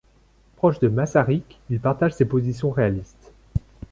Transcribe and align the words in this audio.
Proche 0.55 0.79
de 0.79 0.87
Masaryk, 0.87 1.59
il 1.69 1.79
partage 1.79 2.13
ses 2.13 2.25
positions 2.25 2.71
réalistes. 2.71 3.33